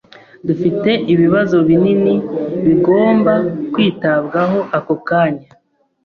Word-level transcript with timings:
Dufite 0.47 0.89
ibibazo 1.13 1.57
binini 1.67 2.13
bigomba 2.65 3.33
kwitabwaho 3.73 4.59
ako 4.77 4.95
kanya. 5.07 5.47